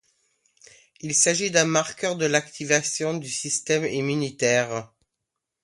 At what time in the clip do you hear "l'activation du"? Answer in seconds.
2.25-3.29